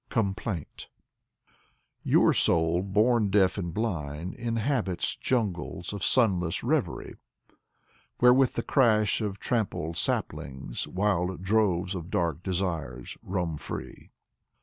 [0.09, 0.87] Vyacheslav Ivanov I03 COMPLAINT
[2.01, 7.17] Your soul, bom deaf and blind, inhabits Jungles of sunless reverie.
[8.17, 14.09] Where with the crash of trampled saplings Wild droves of dark desires roam free.